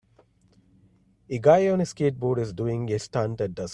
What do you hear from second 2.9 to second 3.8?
a stunt at dusk.